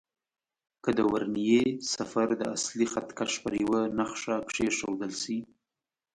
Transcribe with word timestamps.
که 0.83 0.89
د 0.97 0.99
ورنيې 1.11 1.63
صفر 1.93 2.27
د 2.39 2.43
اصلي 2.55 2.87
خط 2.93 3.09
کش 3.17 3.31
پر 3.43 3.53
یوه 3.63 3.81
نښه 3.97 4.35
کېښودل 4.53 5.13
شي. 5.23 5.37